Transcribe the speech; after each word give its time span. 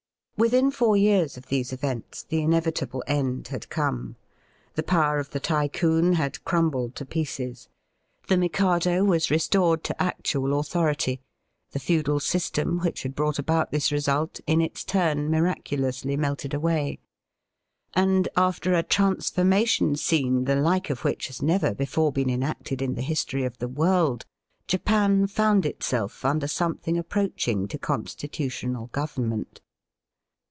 Within 0.37 0.71
four 0.71 0.97
years 0.97 1.37
of 1.37 1.45
these 1.49 1.71
events 1.71 2.23
the 2.23 2.41
inevitable 2.41 3.03
end 3.05 3.49
had 3.49 3.69
come. 3.69 4.15
The 4.73 4.81
power 4.81 5.19
of 5.19 5.29
the 5.29 5.39
Tycoon 5.39 6.13
had 6.13 6.43
crumbled 6.43 6.95
to 6.95 7.05
pieces. 7.05 7.69
The 8.27 8.33
Digitized 8.33 8.33
by 8.33 8.33
VjOOQIC 8.33 8.37
A 8.37 8.41
PERSONAL 8.41 8.41
EPISODE 8.41 8.41
IN 8.41 8.41
HISTORT, 8.41 8.41
33 8.41 8.41
Mikado 8.41 9.03
was 9.05 9.29
restored 9.31 9.83
to 9.83 10.01
actual 10.01 10.59
authority; 10.59 11.21
the 11.73 11.79
feudal 11.79 12.19
system 12.19 12.79
which 12.79 13.03
had 13.03 13.13
brought 13.13 13.37
about 13.37 13.69
this 13.69 13.91
result 13.91 14.39
in 14.47 14.61
its 14.61 14.83
turn 14.83 15.29
miraculously 15.29 16.17
melted 16.17 16.55
away; 16.55 16.97
and 17.93 18.27
after 18.35 18.73
a 18.73 18.81
transformation 18.81 19.95
scene 19.95 20.45
the 20.45 20.55
like 20.55 20.89
of 20.89 21.03
which 21.03 21.27
has 21.27 21.43
never 21.43 21.75
before 21.75 22.11
been 22.11 22.31
enacted 22.31 22.81
in 22.81 22.95
the 22.95 23.03
history 23.03 23.43
of 23.43 23.59
the 23.59 23.67
world, 23.69 24.25
Japan 24.65 25.27
found 25.27 25.67
itself 25.67 26.25
under 26.25 26.47
something 26.47 26.97
approaching 26.97 27.67
to 27.67 27.77
constitutional 27.77 28.87
government. 28.87 29.61